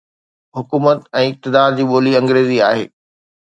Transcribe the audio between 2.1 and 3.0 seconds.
انگريزي آهي.